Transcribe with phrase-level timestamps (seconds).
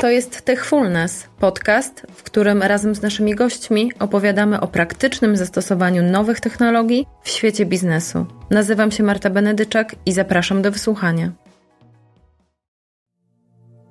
[0.00, 6.40] To jest Techfulness, podcast, w którym razem z naszymi gośćmi opowiadamy o praktycznym zastosowaniu nowych
[6.40, 8.26] technologii w świecie biznesu.
[8.50, 11.32] Nazywam się Marta Benedyczak i zapraszam do wysłuchania.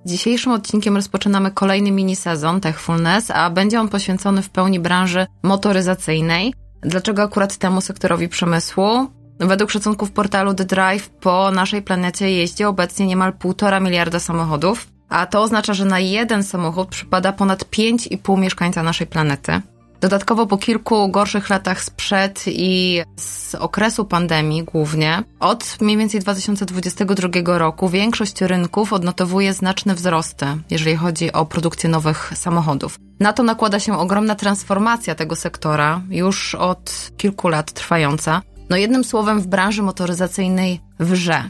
[0.06, 6.54] Dzisiejszym odcinkiem rozpoczynamy kolejny mini sezon Techfulness, a będzie on poświęcony w pełni branży motoryzacyjnej.
[6.82, 9.08] Dlaczego akurat temu sektorowi przemysłu?
[9.40, 15.26] Według szacunków portalu The Drive po naszej planecie jeździ obecnie niemal 1,5 miliarda samochodów, a
[15.26, 19.62] to oznacza, że na jeden samochód przypada ponad 5,5 mieszkańca naszej planety.
[20.02, 27.58] Dodatkowo po kilku gorszych latach sprzed i z okresu pandemii głównie, od mniej więcej 2022
[27.58, 33.00] roku większość rynków odnotowuje znaczne wzrosty, jeżeli chodzi o produkcję nowych samochodów.
[33.20, 38.42] Na to nakłada się ogromna transformacja tego sektora, już od kilku lat trwająca.
[38.70, 41.50] No jednym słowem w branży motoryzacyjnej wrze.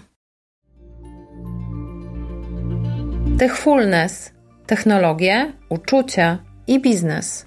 [3.37, 4.31] Techfulness,
[4.67, 7.45] technologie, uczucia i biznes.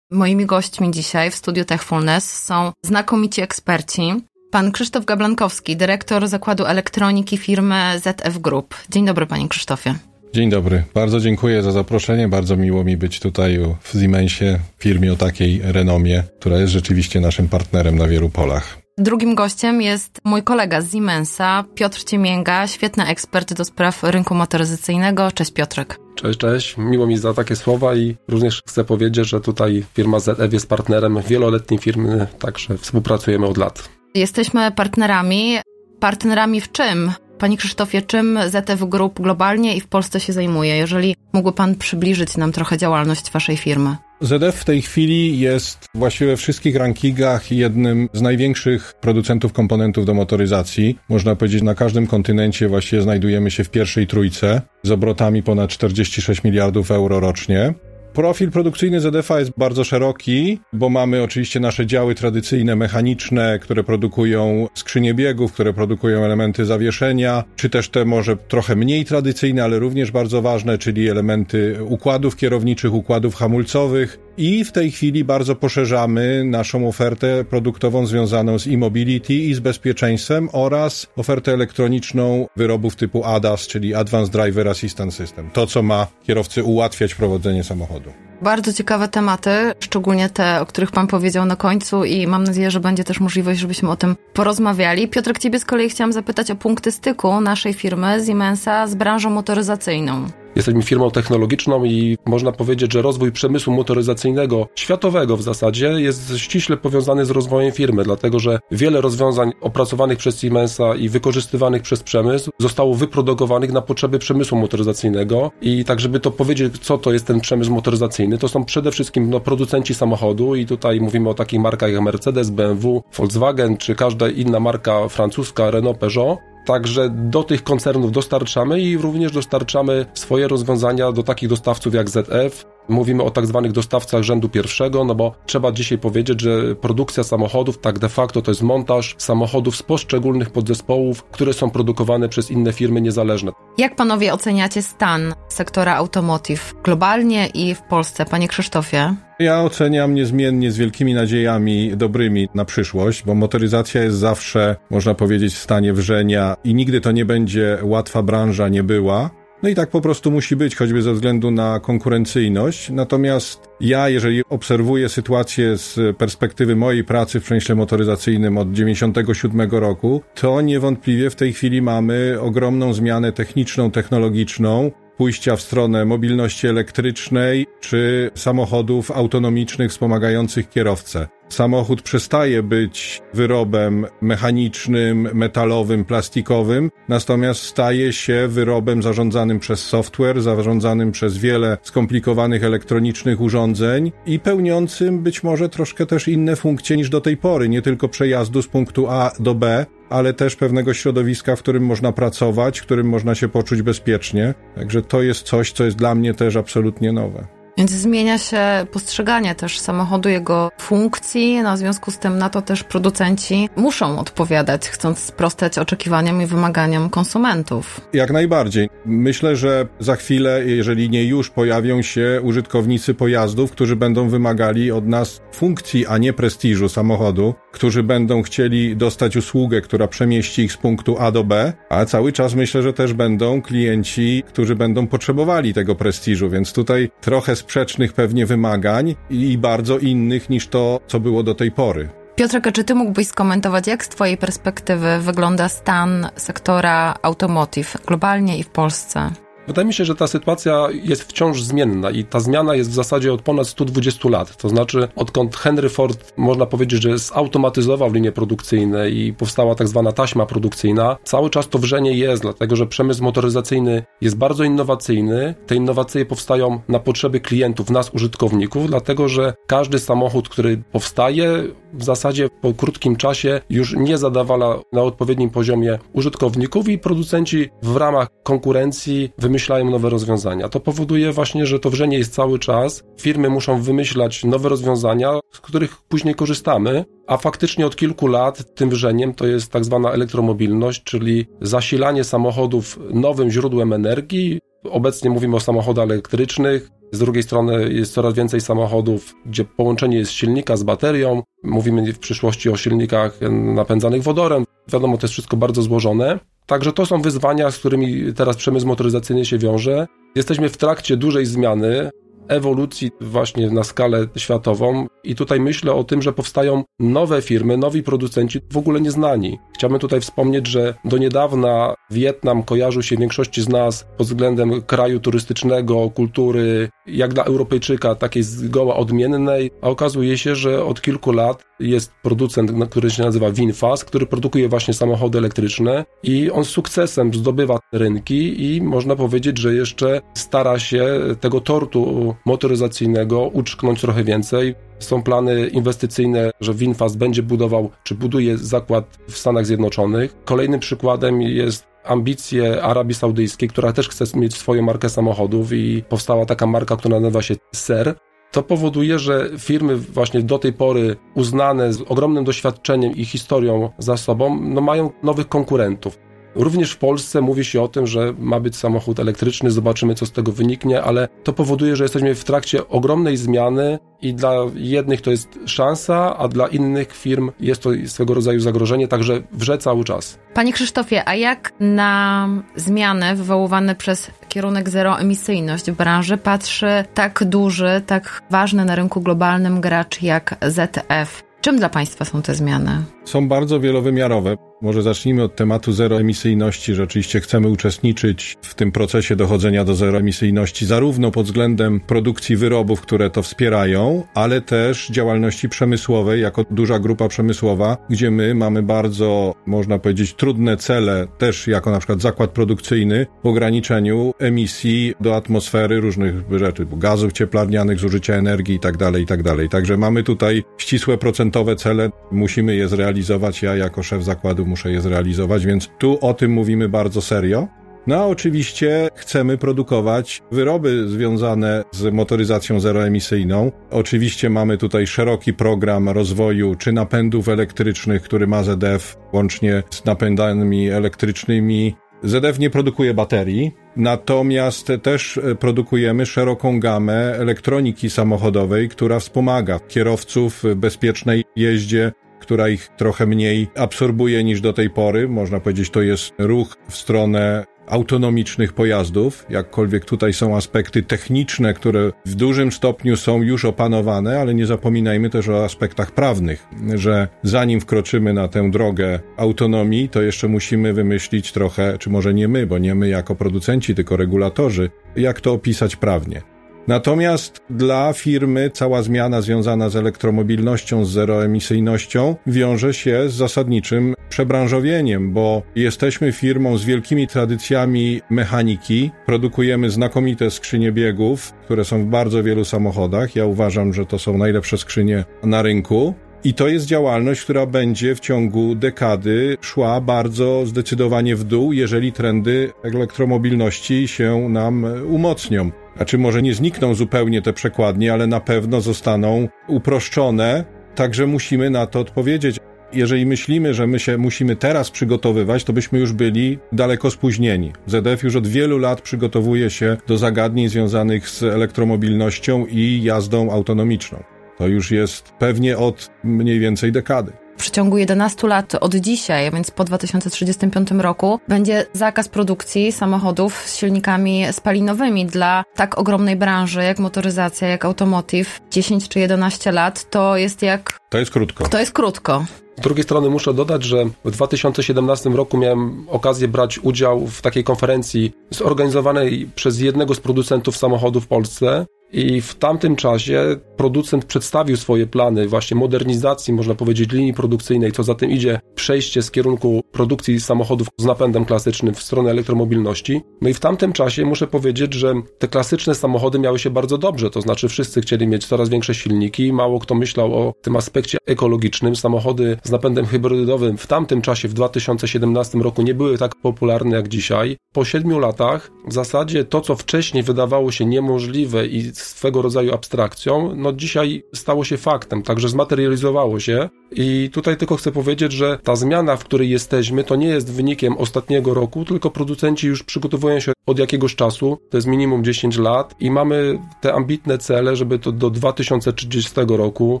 [0.10, 4.02] Moimi gośćmi dzisiaj w studiu Techfulness są znakomici eksperci.
[4.50, 8.74] Pan Krzysztof Gablankowski, dyrektor zakładu elektroniki firmy ZF Group.
[8.90, 9.94] Dzień dobry, panie Krzysztofie.
[10.34, 10.84] Dzień dobry.
[10.94, 12.28] Bardzo dziękuję za zaproszenie.
[12.28, 17.48] Bardzo miło mi być tutaj w Siemensie, firmie o takiej renomie, która jest rzeczywiście naszym
[17.48, 18.83] partnerem na wielu polach.
[18.98, 25.32] Drugim gościem jest mój kolega z Siemensa, Piotr Ciemięga, świetny ekspert do spraw rynku motoryzacyjnego.
[25.32, 25.98] Cześć Piotrek.
[26.14, 26.76] Cześć, cześć.
[26.76, 31.22] Miło mi za takie słowa i również chcę powiedzieć, że tutaj firma ZF jest partnerem
[31.22, 33.88] wieloletniej firmy, także współpracujemy od lat.
[34.14, 35.58] Jesteśmy partnerami.
[36.00, 37.12] Partnerami w czym?
[37.38, 40.76] Panie Krzysztofie, czym ZF Group globalnie i w Polsce się zajmuje?
[40.76, 43.96] Jeżeli mógłby Pan przybliżyć nam trochę działalność Waszej firmy.
[44.20, 50.14] ZF w tej chwili jest właściwie we wszystkich rankingach jednym z największych producentów komponentów do
[50.14, 50.98] motoryzacji.
[51.08, 56.44] Można powiedzieć, na każdym kontynencie właściwie znajdujemy się w pierwszej trójce z obrotami ponad 46
[56.44, 57.74] miliardów euro rocznie.
[58.14, 64.68] Profil produkcyjny ZDF jest bardzo szeroki, bo mamy oczywiście nasze działy tradycyjne, mechaniczne, które produkują
[64.74, 70.10] skrzynie biegów, które produkują elementy zawieszenia, czy też te może trochę mniej tradycyjne, ale również
[70.10, 74.23] bardzo ważne, czyli elementy układów kierowniczych, układów hamulcowych.
[74.36, 80.48] I w tej chwili bardzo poszerzamy naszą ofertę produktową związaną z e-mobility i z bezpieczeństwem
[80.52, 85.50] oraz ofertę elektroniczną wyrobów typu ADAS, czyli Advanced Driver Assistance System.
[85.50, 88.10] To, co ma kierowcy ułatwiać prowadzenie samochodu.
[88.42, 89.50] Bardzo ciekawe tematy,
[89.80, 93.60] szczególnie te, o których Pan powiedział na końcu i mam nadzieję, że będzie też możliwość,
[93.60, 95.08] żebyśmy o tym porozmawiali.
[95.08, 100.43] Piotrek, Ciebie z kolei chciałam zapytać o punkty styku naszej firmy Siemensa z branżą motoryzacyjną.
[100.56, 106.76] Jesteśmy firmą technologiczną i można powiedzieć, że rozwój przemysłu motoryzacyjnego, światowego w zasadzie, jest ściśle
[106.76, 112.50] powiązany z rozwojem firmy, dlatego że wiele rozwiązań opracowanych przez Siemensa i wykorzystywanych przez przemysł
[112.58, 115.50] zostało wyprodukowanych na potrzeby przemysłu motoryzacyjnego.
[115.62, 119.30] I tak, żeby to powiedzieć, co to jest ten przemysł motoryzacyjny, to są przede wszystkim
[119.30, 124.28] no, producenci samochodu i tutaj mówimy o takich markach jak Mercedes, BMW, Volkswagen czy każda
[124.28, 126.53] inna marka francuska, Renault, Peugeot.
[126.64, 132.73] Także do tych koncernów dostarczamy i również dostarczamy swoje rozwiązania do takich dostawców jak ZF,
[132.88, 137.78] Mówimy o tak zwanych dostawcach rzędu pierwszego, no bo trzeba dzisiaj powiedzieć, że produkcja samochodów
[137.78, 142.72] tak de facto to jest montaż samochodów z poszczególnych podzespołów, które są produkowane przez inne
[142.72, 143.52] firmy niezależne.
[143.78, 149.14] Jak panowie oceniacie stan sektora automotive globalnie i w Polsce, panie Krzysztofie?
[149.38, 155.54] Ja oceniam niezmiennie z wielkimi nadziejami dobrymi na przyszłość, bo motoryzacja jest zawsze, można powiedzieć,
[155.54, 159.30] w stanie wrzenia i nigdy to nie będzie łatwa branża, nie była.
[159.64, 162.90] No i tak po prostu musi być, choćby ze względu na konkurencyjność.
[162.90, 170.22] Natomiast ja, jeżeli obserwuję sytuację z perspektywy mojej pracy w przemyśle motoryzacyjnym od 97 roku,
[170.34, 177.66] to niewątpliwie w tej chwili mamy ogromną zmianę techniczną, technologiczną, pójścia w stronę mobilności elektrycznej
[177.80, 181.28] czy samochodów autonomicznych wspomagających kierowcę.
[181.48, 191.12] Samochód przestaje być wyrobem mechanicznym, metalowym, plastikowym, natomiast staje się wyrobem zarządzanym przez software, zarządzanym
[191.12, 197.20] przez wiele skomplikowanych elektronicznych urządzeń i pełniącym być może troszkę też inne funkcje niż do
[197.20, 201.58] tej pory, nie tylko przejazdu z punktu A do B, ale też pewnego środowiska, w
[201.58, 204.54] którym można pracować, w którym można się poczuć bezpiecznie.
[204.74, 207.46] Także to jest coś, co jest dla mnie też absolutnie nowe.
[207.78, 208.58] Więc zmienia się
[208.92, 214.18] postrzeganie też samochodu, jego funkcji, no w związku z tym na to też producenci muszą
[214.18, 218.00] odpowiadać, chcąc sprostać oczekiwaniom i wymaganiom konsumentów.
[218.12, 218.88] Jak najbardziej.
[219.06, 225.06] Myślę, że za chwilę, jeżeli nie już, pojawią się użytkownicy pojazdów, którzy będą wymagali od
[225.06, 230.76] nas funkcji, a nie prestiżu samochodu, którzy będą chcieli dostać usługę, która przemieści ich z
[230.76, 235.74] punktu A do B, a cały czas myślę, że też będą klienci, którzy będą potrzebowali
[235.74, 241.42] tego prestiżu, więc tutaj trochę sprzecznych pewnie wymagań i bardzo innych niż to, co było
[241.42, 242.08] do tej pory.
[242.36, 248.62] Piotrek, czy ty mógłbyś skomentować, jak z twojej perspektywy wygląda stan sektora automotive globalnie i
[248.62, 249.30] w Polsce?
[249.66, 253.32] Wydaje mi się, że ta sytuacja jest wciąż zmienna i ta zmiana jest w zasadzie
[253.32, 254.56] od ponad 120 lat.
[254.56, 260.12] To znaczy, odkąd Henry Ford, można powiedzieć, że zautomatyzował linie produkcyjne i powstała tak zwana
[260.12, 265.54] taśma produkcyjna, cały czas to wrzenie jest, dlatego że przemysł motoryzacyjny jest bardzo innowacyjny.
[265.66, 272.04] Te innowacje powstają na potrzeby klientów, nas, użytkowników, dlatego że każdy samochód, który powstaje, w
[272.04, 278.28] zasadzie po krótkim czasie już nie zadawala na odpowiednim poziomie użytkowników i producenci w ramach
[278.42, 279.53] konkurencji wymyślają
[279.84, 280.68] nowe rozwiązania.
[280.68, 283.02] To powoduje właśnie, że to wrzenie jest cały czas.
[283.20, 288.90] Firmy muszą wymyślać nowe rozwiązania, z których później korzystamy, a faktycznie od kilku lat tym
[288.90, 294.60] wrzeniem to jest tak zwana elektromobilność, czyli zasilanie samochodów nowym źródłem energii.
[294.90, 300.32] Obecnie mówimy o samochodach elektrycznych, z drugiej strony jest coraz więcej samochodów, gdzie połączenie jest
[300.32, 301.42] silnika z baterią.
[301.62, 304.64] Mówimy w przyszłości o silnikach napędzanych wodorem.
[304.88, 306.38] Wiadomo, to jest wszystko bardzo złożone.
[306.66, 310.06] Także to są wyzwania, z którymi teraz przemysł motoryzacyjny się wiąże.
[310.34, 312.10] Jesteśmy w trakcie dużej zmiany
[312.48, 318.02] ewolucji właśnie na skalę światową i tutaj myślę o tym, że powstają nowe firmy, nowi
[318.02, 319.58] producenci w ogóle nieznani.
[319.74, 325.20] Chciałbym tutaj wspomnieć, że do niedawna Wietnam kojarzył się większości z nas pod względem kraju
[325.20, 331.64] turystycznego, kultury, jak dla Europejczyka takiej zgoła odmiennej, a okazuje się, że od kilku lat
[331.80, 337.34] jest producent, który się nazywa Winfast, który produkuje właśnie samochody elektryczne i on z sukcesem
[337.34, 344.74] zdobywa rynki i można powiedzieć, że jeszcze stara się tego tortu motoryzacyjnego uczknąć trochę więcej.
[344.98, 350.36] Są plany inwestycyjne, że Winfast będzie budował, czy buduje zakład w Stanach Zjednoczonych.
[350.44, 356.46] Kolejnym przykładem jest ambicje Arabii Saudyjskiej, która też chce mieć swoją markę samochodów i powstała
[356.46, 358.14] taka marka, która nazywa się SER.
[358.52, 364.16] To powoduje, że firmy właśnie do tej pory uznane z ogromnym doświadczeniem i historią za
[364.16, 366.18] sobą, no mają nowych konkurentów.
[366.54, 370.32] Również w Polsce mówi się o tym, że ma być samochód elektryczny, zobaczymy co z
[370.32, 375.30] tego wyniknie, ale to powoduje, że jesteśmy w trakcie ogromnej zmiany i dla jednych to
[375.30, 380.38] jest szansa, a dla innych firm jest to swego rodzaju zagrożenie, także wrze cały czas.
[380.54, 388.02] Panie Krzysztofie, a jak na zmiany wywoływane przez kierunek zeroemisyjność w branży patrzy tak duży,
[388.06, 391.42] tak ważny na rynku globalnym gracz jak ZF?
[391.60, 393.04] Czym dla Państwa są te zmiany?
[393.24, 394.56] Są bardzo wielowymiarowe.
[394.82, 400.86] Może zacznijmy od tematu zeroemisyjności, że oczywiście chcemy uczestniczyć w tym procesie dochodzenia do zeroemisyjności,
[400.86, 407.28] zarówno pod względem produkcji wyrobów, które to wspierają, ale też działalności przemysłowej, jako duża grupa
[407.28, 413.26] przemysłowa, gdzie my mamy bardzo, można powiedzieć, trudne cele, też jako na przykład zakład produkcyjny,
[413.44, 419.56] w ograniczeniu emisji do atmosfery różnych rzeczy, gazów cieplarnianych, zużycia energii itd., tak itd.
[419.56, 423.62] Tak Także mamy tutaj ścisłe procentowe cele, musimy je zrealizować.
[423.62, 427.68] Ja jako szef zakładu muszę je zrealizować, więc tu o tym mówimy bardzo serio.
[428.06, 433.72] No a oczywiście chcemy produkować wyroby związane z motoryzacją zeroemisyjną.
[433.90, 440.88] Oczywiście mamy tutaj szeroki program rozwoju czy napędów elektrycznych, który ma ZDF łącznie z napędami
[440.88, 441.96] elektrycznymi.
[442.22, 450.74] ZDF nie produkuje baterii, natomiast też produkujemy szeroką gamę elektroniki samochodowej, która wspomaga kierowców w
[450.74, 452.12] bezpiecznej jeździe
[452.44, 455.28] która ich trochę mniej absorbuje niż do tej pory.
[455.28, 462.12] Można powiedzieć, to jest ruch w stronę autonomicznych pojazdów, jakkolwiek tutaj są aspekty techniczne, które
[462.26, 467.80] w dużym stopniu są już opanowane, ale nie zapominajmy też o aspektach prawnych, że zanim
[467.80, 472.78] wkroczymy na tę drogę autonomii, to jeszcze musimy wymyślić trochę, czy może nie my, bo
[472.78, 476.53] nie my jako producenci, tylko regulatorzy, jak to opisać prawnie.
[476.88, 485.32] Natomiast dla firmy cała zmiana związana z elektromobilnością, z zeroemisyjnością wiąże się z zasadniczym przebranżowieniem,
[485.32, 492.42] bo jesteśmy firmą z wielkimi tradycjami mechaniki, produkujemy znakomite skrzynie biegów, które są w bardzo
[492.42, 493.36] wielu samochodach.
[493.36, 496.14] Ja uważam, że to są najlepsze skrzynie na rynku.
[496.44, 502.12] I to jest działalność, która będzie w ciągu dekady szła bardzo zdecydowanie w dół, jeżeli
[502.12, 505.70] trendy elektromobilności się nam umocnią.
[505.96, 511.86] Znaczy może nie znikną zupełnie te przekładnie, ale na pewno zostaną uproszczone, także musimy na
[511.86, 512.56] to odpowiedzieć.
[512.92, 517.72] Jeżeli myślimy, że my się musimy teraz przygotowywać, to byśmy już byli daleko spóźnieni.
[517.86, 524.22] ZDF już od wielu lat przygotowuje się do zagadnień związanych z elektromobilnością i jazdą autonomiczną.
[524.58, 527.43] To już jest pewnie od mniej więcej dekady.
[527.54, 533.76] W przeciągu 11 lat od dzisiaj, więc po 2035 roku, będzie zakaz produkcji samochodów z
[533.76, 538.60] silnikami spalinowymi dla tak ogromnej branży jak motoryzacja, jak automotive.
[538.70, 540.98] 10 czy 11 lat to jest jak.
[541.10, 541.68] To jest krótko.
[541.68, 542.44] To jest krótko.
[542.78, 547.64] Z drugiej strony muszę dodać, że w 2017 roku miałem okazję brać udział w takiej
[547.64, 551.86] konferencji zorganizowanej przez jednego z producentów samochodów w Polsce.
[552.14, 558.02] I w tamtym czasie producent przedstawił swoje plany właśnie modernizacji, można powiedzieć, linii produkcyjnej, co
[558.02, 563.20] za tym idzie przejście z kierunku produkcji samochodów z napędem klasycznym w stronę elektromobilności.
[563.40, 567.30] No i w tamtym czasie muszę powiedzieć, że te klasyczne samochody miały się bardzo dobrze,
[567.30, 571.96] to znaczy wszyscy chcieli mieć coraz większe silniki, mało kto myślał o tym aspekcie ekologicznym.
[571.96, 577.08] Samochody z napędem hybrydowym w tamtym czasie, w 2017 roku, nie były tak popularne jak
[577.08, 577.56] dzisiaj.
[577.72, 583.54] Po siedmiu latach w zasadzie to, co wcześniej wydawało się niemożliwe i swego rodzaju abstrakcją,
[583.56, 586.68] no dzisiaj stało się faktem, także zmaterializowało się.
[586.92, 590.98] I tutaj tylko chcę powiedzieć, że ta zmiana, w której jesteśmy, to nie jest wynikiem
[590.98, 595.94] ostatniego roku, tylko producenci już przygotowują się od jakiegoś czasu, to jest minimum 10 lat
[596.00, 600.00] i mamy te ambitne cele, żeby to do 2030 roku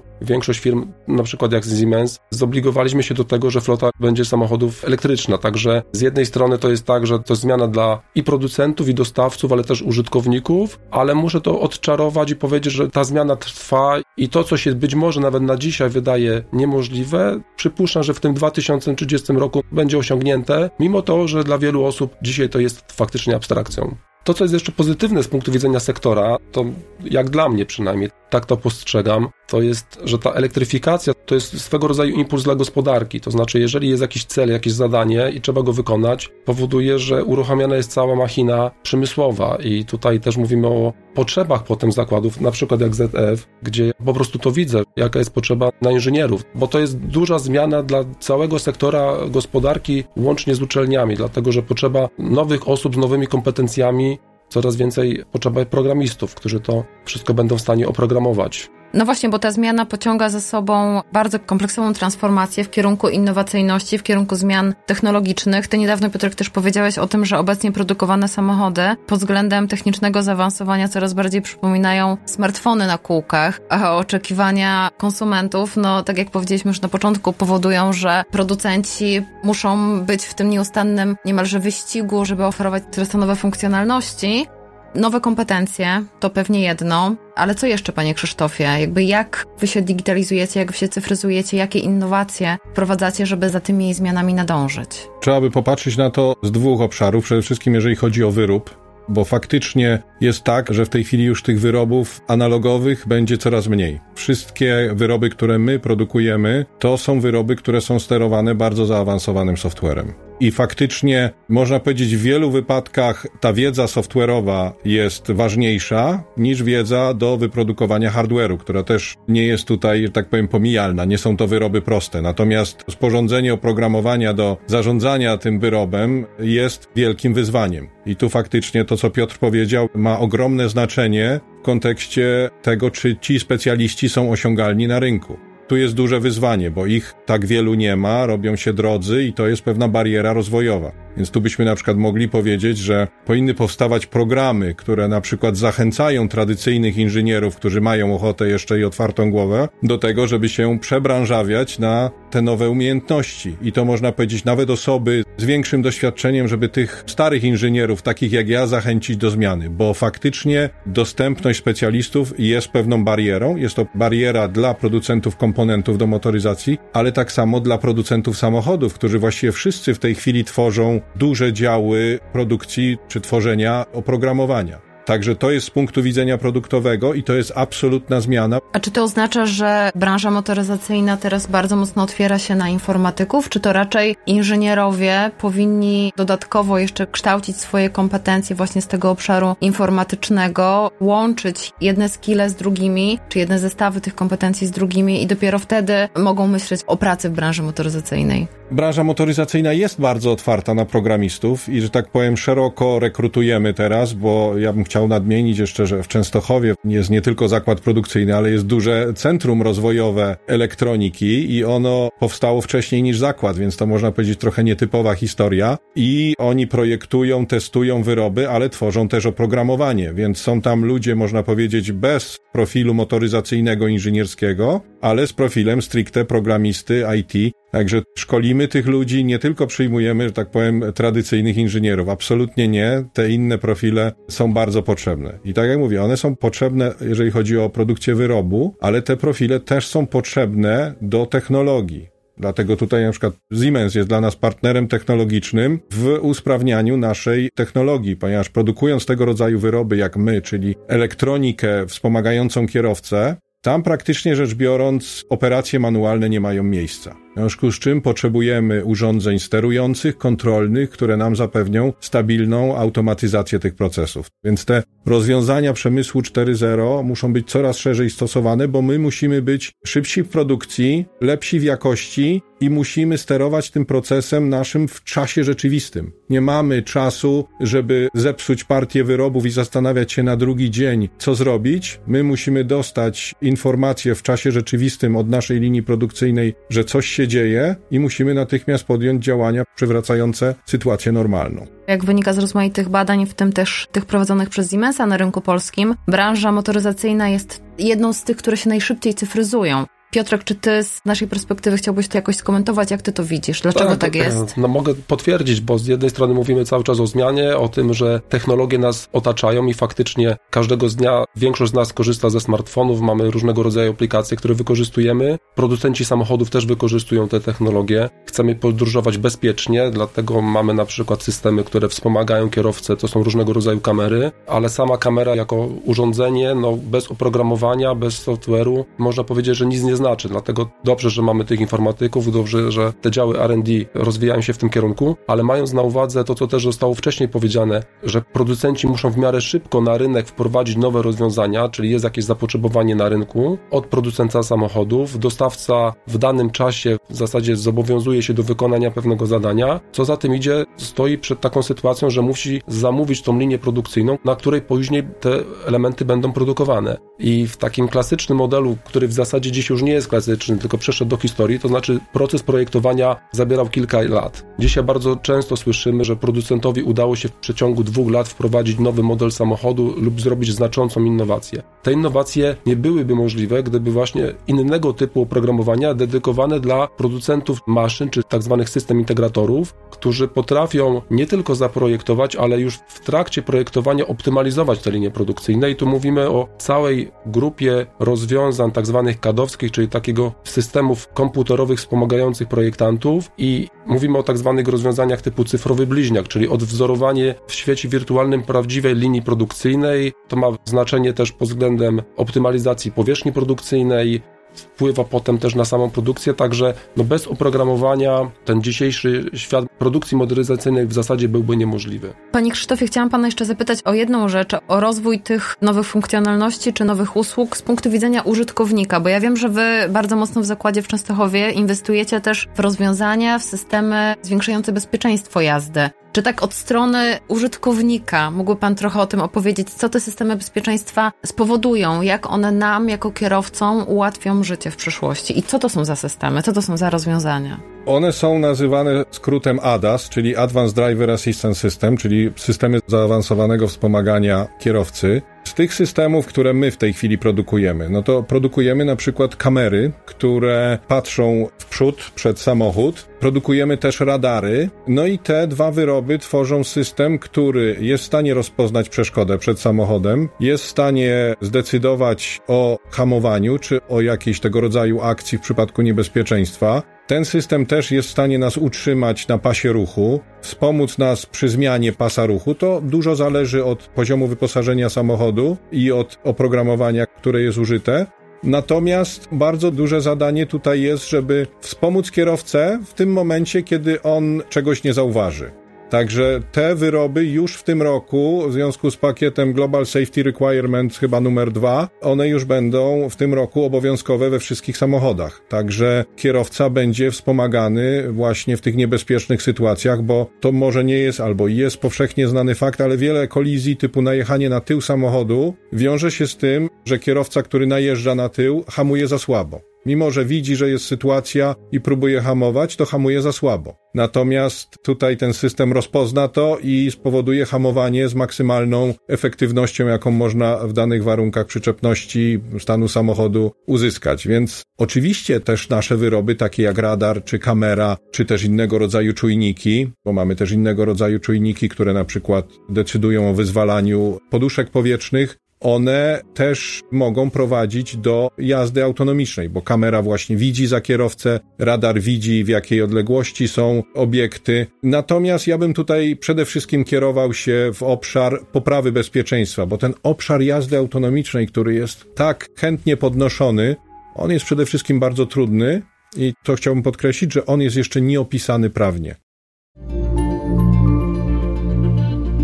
[0.22, 5.38] większość firm, na przykład jak Siemens, zobligowaliśmy się do tego, że flota będzie samochodów elektryczna.
[5.38, 9.52] Także z jednej strony to jest tak, że to zmiana dla i producentów, i dostawców,
[9.52, 14.44] ale też użytkowników, ale muszę to odczarować i powiedzieć, że ta zmiana trwa i to,
[14.44, 19.62] co się być może nawet na dzisiaj wydaje niemożliwe, przypuszczam, że w tym 2030 roku
[19.72, 23.96] będzie osiągnięte, mimo to, że dla wielu osób dzisiaj to jest faktycznie abstrakcją.
[24.24, 26.64] To, co jest jeszcze pozytywne z punktu widzenia sektora, to
[27.04, 31.88] jak dla mnie przynajmniej, tak to postrzegam, to jest, że ta elektryfikacja to jest swego
[31.88, 33.20] rodzaju impuls dla gospodarki.
[33.20, 37.76] To znaczy, jeżeli jest jakiś cel, jakieś zadanie i trzeba go wykonać, powoduje, że uruchamiana
[37.76, 39.58] jest cała machina przemysłowa.
[39.64, 44.38] I tutaj też mówimy o potrzebach potem zakładów, na przykład jak ZF, gdzie po prostu
[44.38, 49.16] to widzę, jaka jest potrzeba na inżynierów, bo to jest duża zmiana dla całego sektora
[49.30, 54.13] gospodarki, łącznie z uczelniami, dlatego że potrzeba nowych osób z nowymi kompetencjami,
[54.54, 58.70] coraz więcej potrzeba programistów, którzy to wszystko będą w stanie oprogramować.
[58.94, 64.02] No właśnie, bo ta zmiana pociąga za sobą bardzo kompleksową transformację w kierunku innowacyjności, w
[64.02, 65.68] kierunku zmian technologicznych.
[65.68, 70.88] Ty niedawno, Piotrek, też powiedziałeś o tym, że obecnie produkowane samochody pod względem technicznego zaawansowania
[70.88, 76.88] coraz bardziej przypominają smartfony na kółkach, a oczekiwania konsumentów, no tak jak powiedzieliśmy już na
[76.88, 83.36] początku, powodują, że producenci muszą być w tym nieustannym niemalże wyścigu, żeby oferować te nowe
[83.36, 84.46] funkcjonalności,
[84.94, 88.64] Nowe kompetencje to pewnie jedno, ale co jeszcze, panie Krzysztofie?
[88.64, 93.94] Jakby jak wy się digitalizujecie, jak wy się cyfryzujecie, jakie innowacje wprowadzacie, żeby za tymi
[93.94, 94.88] zmianami nadążyć?
[95.20, 97.24] Trzeba by popatrzeć na to z dwóch obszarów.
[97.24, 101.42] Przede wszystkim, jeżeli chodzi o wyrób, bo faktycznie jest tak, że w tej chwili już
[101.42, 104.00] tych wyrobów analogowych będzie coraz mniej.
[104.14, 110.12] Wszystkie wyroby, które my produkujemy, to są wyroby, które są sterowane bardzo zaawansowanym softwarem.
[110.40, 117.36] I faktycznie można powiedzieć, w wielu wypadkach ta wiedza software'owa jest ważniejsza niż wiedza do
[117.36, 121.04] wyprodukowania hardware'u, która też nie jest tutaj, że tak powiem, pomijalna.
[121.04, 122.22] Nie są to wyroby proste.
[122.22, 127.88] Natomiast sporządzenie oprogramowania do zarządzania tym wyrobem jest wielkim wyzwaniem.
[128.06, 133.40] I tu faktycznie to, co Piotr powiedział, ma ogromne znaczenie w kontekście tego, czy ci
[133.40, 135.36] specjaliści są osiągalni na rynku.
[135.66, 139.48] Tu jest duże wyzwanie, bo ich tak wielu nie ma, robią się drodzy i to
[139.48, 141.03] jest pewna bariera rozwojowa.
[141.16, 146.28] Więc tu byśmy na przykład mogli powiedzieć, że powinny powstawać programy, które na przykład zachęcają
[146.28, 152.10] tradycyjnych inżynierów, którzy mają ochotę jeszcze i otwartą głowę, do tego, żeby się przebranżawiać na
[152.30, 153.56] te nowe umiejętności.
[153.62, 158.48] I to można powiedzieć nawet osoby z większym doświadczeniem, żeby tych starych inżynierów, takich jak
[158.48, 163.56] ja, zachęcić do zmiany, bo faktycznie dostępność specjalistów jest pewną barierą.
[163.56, 169.18] Jest to bariera dla producentów komponentów do motoryzacji, ale tak samo dla producentów samochodów, którzy
[169.18, 174.93] właściwie wszyscy w tej chwili tworzą duże działy produkcji czy tworzenia oprogramowania.
[175.04, 178.58] Także to jest z punktu widzenia produktowego i to jest absolutna zmiana.
[178.72, 183.60] A czy to oznacza, że branża motoryzacyjna teraz bardzo mocno otwiera się na informatyków, czy
[183.60, 191.72] to raczej inżynierowie powinni dodatkowo jeszcze kształcić swoje kompetencje właśnie z tego obszaru informatycznego, łączyć
[191.80, 196.46] jedne skille z drugimi, czy jedne zestawy tych kompetencji z drugimi i dopiero wtedy mogą
[196.46, 198.48] myśleć o pracy w branży motoryzacyjnej?
[198.70, 204.58] branża motoryzacyjna jest bardzo otwarta na programistów i, że tak powiem, szeroko rekrutujemy teraz, bo
[204.58, 208.66] ja bym chciał nadmienić jeszcze, że w Częstochowie jest nie tylko zakład produkcyjny, ale jest
[208.66, 214.64] duże centrum rozwojowe elektroniki i ono powstało wcześniej niż zakład, więc to można powiedzieć trochę
[214.64, 215.78] nietypowa historia.
[215.96, 221.92] I oni projektują, testują wyroby, ale tworzą też oprogramowanie, więc są tam ludzie, można powiedzieć,
[221.92, 229.38] bez profilu motoryzacyjnego, inżynierskiego, ale z profilem stricte programisty IT, Także szkolimy tych ludzi, nie
[229.38, 232.08] tylko przyjmujemy, że tak powiem, tradycyjnych inżynierów.
[232.08, 233.04] Absolutnie nie.
[233.12, 235.38] Te inne profile są bardzo potrzebne.
[235.44, 239.60] I tak jak mówię, one są potrzebne, jeżeli chodzi o produkcję wyrobu, ale te profile
[239.60, 242.08] też są potrzebne do technologii.
[242.38, 248.48] Dlatego tutaj na przykład Siemens jest dla nas partnerem technologicznym w usprawnianiu naszej technologii, ponieważ
[248.48, 255.80] produkując tego rodzaju wyroby jak my, czyli elektronikę wspomagającą kierowcę, tam praktycznie rzecz biorąc operacje
[255.80, 257.23] manualne nie mają miejsca.
[257.34, 264.26] W związku z czym potrzebujemy urządzeń sterujących, kontrolnych, które nam zapewnią stabilną automatyzację tych procesów.
[264.44, 270.22] Więc te rozwiązania przemysłu 4.0 muszą być coraz szerzej stosowane, bo my musimy być szybsi
[270.22, 276.12] w produkcji, lepsi w jakości i musimy sterować tym procesem naszym w czasie rzeczywistym.
[276.30, 282.00] Nie mamy czasu, żeby zepsuć partię wyrobów i zastanawiać się na drugi dzień, co zrobić.
[282.06, 287.76] My musimy dostać informację w czasie rzeczywistym od naszej linii produkcyjnej, że coś się dzieje
[287.90, 291.66] i musimy natychmiast podjąć działania przywracające sytuację normalną.
[291.88, 295.94] Jak wynika z rozmaitych badań, w tym też tych prowadzonych przez Siemensa na rynku polskim,
[296.08, 299.86] branża motoryzacyjna jest jedną z tych, które się najszybciej cyfryzują.
[300.14, 302.90] Piotrek, czy ty z naszej perspektywy chciałbyś to jakoś skomentować?
[302.90, 303.60] Jak ty to widzisz?
[303.60, 304.56] Dlaczego tak, tak jest?
[304.56, 308.20] No mogę potwierdzić, bo z jednej strony mówimy cały czas o zmianie, o tym, że
[308.28, 313.62] technologie nas otaczają i faktycznie każdego dnia większość z nas korzysta ze smartfonów, mamy różnego
[313.62, 315.38] rodzaju aplikacje, które wykorzystujemy.
[315.54, 318.08] Producenci samochodów też wykorzystują te technologie.
[318.26, 323.80] Chcemy podróżować bezpiecznie, dlatego mamy na przykład systemy, które wspomagają kierowcę, to są różnego rodzaju
[323.80, 329.82] kamery, ale sama kamera jako urządzenie, no bez oprogramowania, bez software'u, można powiedzieć, że nic
[329.82, 330.03] nie znaczy.
[330.28, 334.70] Dlatego dobrze, że mamy tych informatyków, dobrze, że te działy RD rozwijają się w tym
[334.70, 339.18] kierunku, ale mając na uwadze to, co też zostało wcześniej powiedziane, że producenci muszą w
[339.18, 344.42] miarę szybko na rynek wprowadzić nowe rozwiązania, czyli jest jakieś zapotrzebowanie na rynku od producenta
[344.42, 349.80] samochodów, dostawca w danym czasie w zasadzie zobowiązuje się do wykonania pewnego zadania.
[349.92, 354.36] Co za tym idzie, stoi przed taką sytuacją, że musi zamówić tą linię produkcyjną, na
[354.36, 356.96] której później te elementy będą produkowane.
[357.18, 361.08] I w takim klasycznym modelu, który w zasadzie dziś już nie jest klasyczny, tylko przeszedł
[361.08, 364.44] do historii, to znaczy proces projektowania zabierał kilka lat.
[364.58, 369.32] Dzisiaj bardzo często słyszymy, że producentowi udało się w przeciągu dwóch lat wprowadzić nowy model
[369.32, 371.62] samochodu lub zrobić znaczącą innowację.
[371.82, 378.22] Te innowacje nie byłyby możliwe, gdyby właśnie innego typu oprogramowania dedykowane dla producentów maszyn, czy
[378.22, 384.78] tak zwanych system integratorów, którzy potrafią nie tylko zaprojektować, ale już w trakcie projektowania optymalizować
[384.78, 385.70] te linie produkcyjne.
[385.70, 392.48] I tu mówimy o całej grupie rozwiązań tak zwanych kadowskich, czyli takiego systemów komputerowych wspomagających
[392.48, 398.42] projektantów i mówimy o tak zwanych rozwiązaniach typu cyfrowy bliźniak, czyli odwzorowanie w świecie wirtualnym
[398.42, 400.12] prawdziwej linii produkcyjnej.
[400.28, 404.22] To ma znaczenie też pod względem optymalizacji powierzchni produkcyjnej,
[404.54, 410.86] wpływa potem też na samą produkcję, także no bez oprogramowania ten dzisiejszy świat produkcji motoryzacyjnej
[410.86, 412.14] w zasadzie byłby niemożliwy.
[412.32, 416.84] Panie Krzysztofie, chciałam Pana jeszcze zapytać o jedną rzecz, o rozwój tych nowych funkcjonalności czy
[416.84, 420.82] nowych usług z punktu widzenia użytkownika, bo ja wiem, że Wy bardzo mocno w zakładzie
[420.82, 425.90] w Częstochowie inwestujecie też w rozwiązania, w systemy zwiększające bezpieczeństwo jazdy.
[426.14, 431.12] Czy tak od strony użytkownika mógłby Pan trochę o tym opowiedzieć, co te systemy bezpieczeństwa
[431.26, 435.38] spowodują, jak one nam jako kierowcom ułatwią życie w przyszłości?
[435.38, 437.73] I co to są za systemy, co to są za rozwiązania?
[437.86, 445.22] One są nazywane skrótem ADAS, czyli Advanced Driver Assistance System, czyli systemy zaawansowanego wspomagania kierowcy.
[445.44, 449.92] Z tych systemów, które my w tej chwili produkujemy, no to produkujemy na przykład kamery,
[450.06, 453.08] które patrzą w przód przed samochód.
[453.20, 454.70] Produkujemy też radary.
[454.88, 460.28] No i te dwa wyroby tworzą system, który jest w stanie rozpoznać przeszkodę przed samochodem,
[460.40, 466.82] jest w stanie zdecydować o hamowaniu czy o jakiejś tego rodzaju akcji w przypadku niebezpieczeństwa.
[467.06, 471.92] Ten system też jest w stanie nas utrzymać na pasie ruchu, wspomóc nas przy zmianie
[471.92, 472.54] pasa ruchu.
[472.54, 478.06] To dużo zależy od poziomu wyposażenia samochodu i od oprogramowania, które jest użyte.
[478.42, 484.84] Natomiast bardzo duże zadanie tutaj jest, żeby wspomóc kierowcę w tym momencie, kiedy on czegoś
[484.84, 485.63] nie zauważy.
[485.90, 491.20] Także te wyroby już w tym roku, w związku z pakietem Global Safety Requirements, chyba
[491.20, 495.42] numer dwa, one już będą w tym roku obowiązkowe we wszystkich samochodach.
[495.48, 501.48] Także kierowca będzie wspomagany właśnie w tych niebezpiecznych sytuacjach, bo to może nie jest albo
[501.48, 506.36] jest powszechnie znany fakt, ale wiele kolizji typu najechanie na tył samochodu wiąże się z
[506.36, 509.73] tym, że kierowca, który najeżdża na tył, hamuje za słabo.
[509.86, 513.76] Mimo, że widzi, że jest sytuacja i próbuje hamować, to hamuje za słabo.
[513.94, 520.72] Natomiast tutaj ten system rozpozna to i spowoduje hamowanie z maksymalną efektywnością, jaką można w
[520.72, 524.28] danych warunkach przyczepności stanu samochodu uzyskać.
[524.28, 529.90] Więc oczywiście też nasze wyroby, takie jak radar, czy kamera, czy też innego rodzaju czujniki,
[530.04, 536.20] bo mamy też innego rodzaju czujniki, które na przykład decydują o wyzwalaniu poduszek powietrznych, one
[536.34, 542.48] też mogą prowadzić do jazdy autonomicznej, bo kamera właśnie widzi za kierowcę, radar widzi w
[542.48, 544.66] jakiej odległości są obiekty.
[544.82, 550.42] Natomiast ja bym tutaj przede wszystkim kierował się w obszar poprawy bezpieczeństwa, bo ten obszar
[550.42, 553.76] jazdy autonomicznej, który jest tak chętnie podnoszony,
[554.14, 555.82] on jest przede wszystkim bardzo trudny
[556.16, 559.14] i to chciałbym podkreślić, że on jest jeszcze nieopisany prawnie.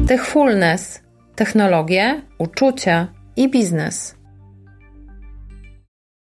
[0.06, 1.09] Techfulness
[1.40, 4.14] technologie, uczucia i biznes.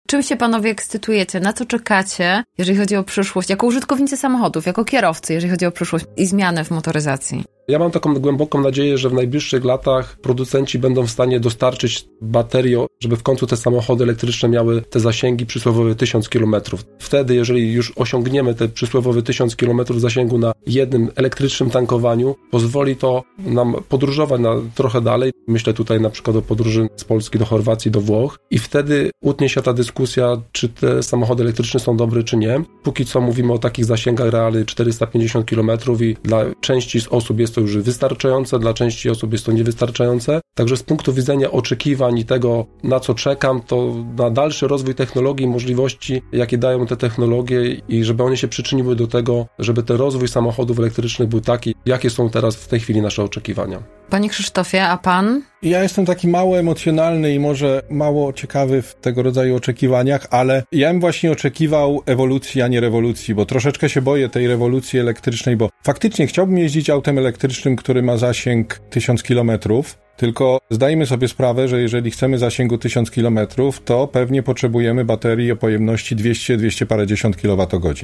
[0.09, 1.41] Czym się panowie ekscytujecie?
[1.41, 5.71] Na co czekacie, jeżeli chodzi o przyszłość, jako użytkownicy samochodów, jako kierowcy, jeżeli chodzi o
[5.71, 7.45] przyszłość i zmianę w motoryzacji?
[7.69, 12.77] Ja mam taką głęboką nadzieję, że w najbliższych latach producenci będą w stanie dostarczyć baterii,
[13.01, 16.57] żeby w końcu te samochody elektryczne miały te zasięgi przysłowiowe 1000 km.
[16.99, 23.23] Wtedy, jeżeli już osiągniemy te przysłowiowe 1000 km zasięgu na jednym elektrycznym tankowaniu, pozwoli to
[23.39, 25.33] nam podróżować na trochę dalej.
[25.49, 29.49] Myślę tutaj na przykład o podróży z Polski do Chorwacji, do Włoch i wtedy utnie
[29.49, 32.63] się ta dyskusja, czy te samochody elektryczne są dobre, czy nie.
[32.83, 37.55] Póki co mówimy o takich zasięgach realnych 450 km i dla części z osób jest
[37.55, 40.41] to już wystarczające, dla części osób jest to niewystarczające.
[40.59, 45.47] Także z punktu widzenia oczekiwań i tego, na co czekam, to na dalszy rozwój technologii
[45.47, 49.97] i możliwości, jakie dają te technologie i żeby one się przyczyniły do tego, żeby ten
[49.97, 53.83] rozwój samochodów elektrycznych był taki, jakie są teraz w tej chwili nasze oczekiwania.
[54.11, 55.43] Panie Krzysztofie, a pan?
[55.63, 60.91] Ja jestem taki mało emocjonalny i może mało ciekawy w tego rodzaju oczekiwaniach, ale ja
[60.91, 65.69] bym właśnie oczekiwał ewolucji, a nie rewolucji, bo troszeczkę się boję tej rewolucji elektrycznej, bo
[65.83, 71.81] faktycznie chciałbym jeździć autem elektrycznym, który ma zasięg 1000 kilometrów, tylko zdajmy sobie sprawę, że
[71.81, 73.39] jeżeli chcemy zasięgu 1000 km,
[73.85, 77.95] to pewnie potrzebujemy baterii o pojemności 200-200 parędziesiąt kWh.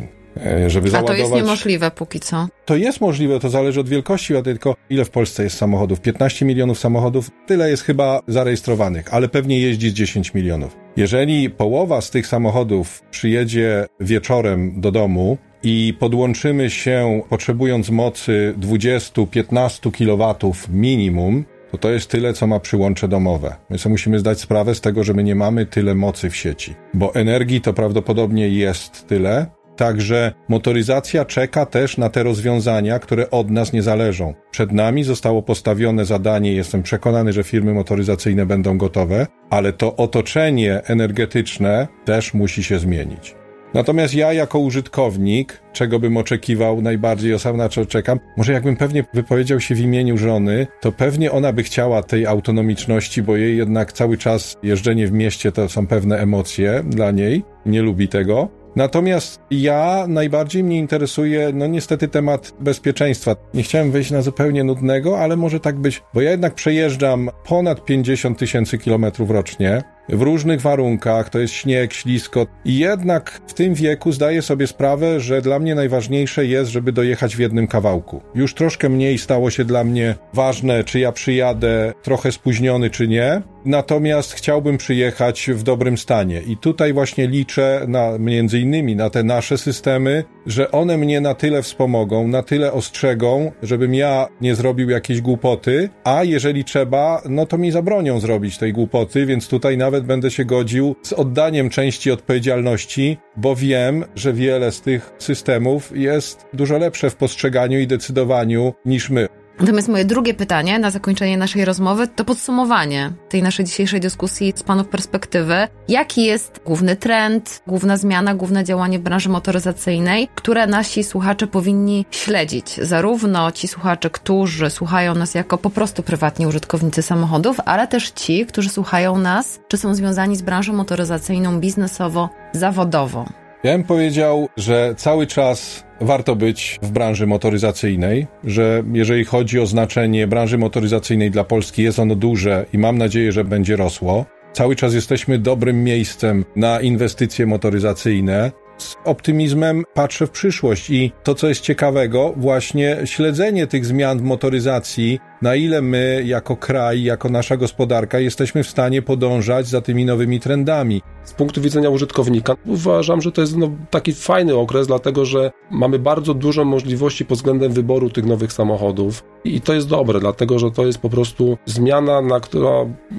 [0.66, 0.94] Żeby załadować...
[0.94, 2.48] A to jest niemożliwe póki co.
[2.64, 6.00] To jest możliwe, to zależy od wielkości, tylko ile w Polsce jest samochodów?
[6.00, 10.77] 15 milionów samochodów, tyle jest chyba zarejestrowanych, ale pewnie jeździ z 10 milionów.
[10.96, 19.90] Jeżeli połowa z tych samochodów przyjedzie wieczorem do domu, i podłączymy się, potrzebując mocy 20-15
[19.92, 21.44] kW minimum,
[21.78, 23.56] to to jest tyle, co ma przyłącze domowe.
[23.70, 26.74] My sobie musimy zdać sprawę z tego, że my nie mamy tyle mocy w sieci,
[26.94, 33.50] bo energii to prawdopodobnie jest tyle, Także motoryzacja czeka też na te rozwiązania, które od
[33.50, 34.34] nas nie zależą.
[34.50, 40.82] Przed nami zostało postawione zadanie, jestem przekonany, że firmy motoryzacyjne będą gotowe, ale to otoczenie
[40.84, 43.34] energetyczne też musi się zmienić.
[43.74, 49.04] Natomiast ja jako użytkownik, czego bym oczekiwał najbardziej, o na co czekam, może jakbym pewnie
[49.14, 53.92] wypowiedział się w imieniu żony, to pewnie ona by chciała tej autonomiczności, bo jej jednak
[53.92, 58.48] cały czas jeżdżenie w mieście to są pewne emocje dla niej, nie lubi tego.
[58.76, 63.37] Natomiast ja najbardziej mnie interesuje, no niestety temat bezpieczeństwa.
[63.54, 67.84] Nie chciałem wyjść na zupełnie nudnego, ale może tak być, bo ja jednak przejeżdżam ponad
[67.84, 73.75] 50 tysięcy kilometrów rocznie w różnych warunkach, to jest śnieg, ślisko i jednak w tym
[73.75, 78.23] wieku zdaję sobie sprawę, że dla mnie najważniejsze jest, żeby dojechać w jednym kawałku.
[78.35, 83.43] Już troszkę mniej stało się dla mnie ważne, czy ja przyjadę trochę spóźniony, czy nie,
[83.64, 89.22] natomiast chciałbym przyjechać w dobrym stanie i tutaj właśnie liczę na, między innymi na te
[89.22, 94.90] nasze systemy, że one mnie na tyle wspomogą, na tyle ostrzegą, żebym ja nie zrobił
[94.90, 100.05] jakiejś głupoty, a jeżeli trzeba, no to mi zabronią zrobić tej głupoty, więc tutaj nawet
[100.05, 106.46] będę się godził z oddaniem części odpowiedzialności, bo wiem, że wiele z tych systemów jest
[106.53, 109.43] dużo lepsze w postrzeganiu i decydowaniu niż my.
[109.61, 114.62] Natomiast moje drugie pytanie na zakończenie naszej rozmowy to podsumowanie tej naszej dzisiejszej dyskusji z
[114.62, 115.55] Panów perspektywy.
[115.88, 122.07] Jaki jest główny trend, główna zmiana, główne działanie w branży motoryzacyjnej, które nasi słuchacze powinni
[122.11, 122.77] śledzić?
[122.83, 128.47] Zarówno ci słuchacze, którzy słuchają nas jako po prostu prywatni użytkownicy samochodów, ale też ci,
[128.47, 133.43] którzy słuchają nas, czy są związani z branżą motoryzacyjną biznesowo, zawodowo.
[133.64, 139.66] Ja bym powiedział, że cały czas warto być w branży motoryzacyjnej, że jeżeli chodzi o
[139.66, 144.27] znaczenie branży motoryzacyjnej dla Polski, jest ono duże i mam nadzieję, że będzie rosło.
[144.53, 148.53] Cały czas jesteśmy dobrym miejscem na inwestycje motoryzacyjne.
[148.79, 154.22] Z optymizmem patrzę w przyszłość i to, co jest ciekawego, właśnie śledzenie tych zmian w
[154.22, 160.04] motoryzacji, na ile my jako kraj, jako nasza gospodarka jesteśmy w stanie podążać za tymi
[160.04, 161.02] nowymi trendami.
[161.24, 165.98] Z punktu widzenia użytkownika uważam, że to jest no, taki fajny okres, dlatego że mamy
[165.98, 170.70] bardzo dużo możliwości pod względem wyboru tych nowych samochodów i to jest dobre, dlatego że
[170.70, 172.70] to jest po prostu zmiana, na która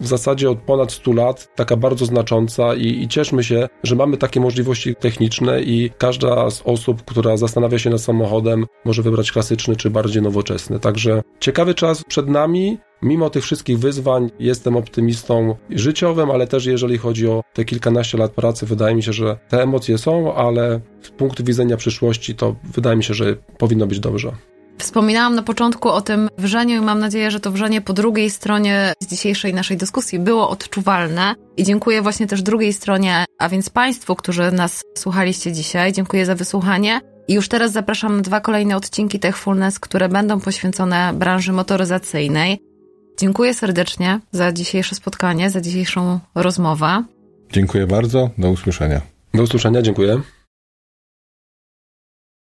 [0.01, 4.17] w zasadzie od ponad 100 lat taka bardzo znacząca i, i cieszmy się, że mamy
[4.17, 9.75] takie możliwości techniczne i każda z osób, która zastanawia się nad samochodem, może wybrać klasyczny
[9.75, 10.79] czy bardziej nowoczesny.
[10.79, 12.77] Także ciekawy czas przed nami.
[13.01, 18.31] Mimo tych wszystkich wyzwań jestem optymistą życiowym, ale też jeżeli chodzi o te kilkanaście lat
[18.31, 22.95] pracy, wydaje mi się, że te emocje są, ale z punktu widzenia przyszłości to wydaje
[22.95, 24.31] mi się, że powinno być dobrze.
[24.77, 28.93] Wspominałam na początku o tym wrzeniu i mam nadzieję, że to wrzenie po drugiej stronie
[29.03, 31.35] z dzisiejszej naszej dyskusji było odczuwalne.
[31.57, 35.93] I dziękuję właśnie też drugiej stronie, a więc Państwu, którzy nas słuchaliście dzisiaj.
[35.93, 37.14] Dziękuję za wysłuchanie.
[37.27, 42.59] I już teraz zapraszam na dwa kolejne odcinki Techfulness, które będą poświęcone branży motoryzacyjnej.
[43.19, 47.03] Dziękuję serdecznie za dzisiejsze spotkanie, za dzisiejszą rozmowę.
[47.51, 48.29] Dziękuję bardzo.
[48.37, 49.01] Do usłyszenia.
[49.33, 50.21] Do usłyszenia, dziękuję.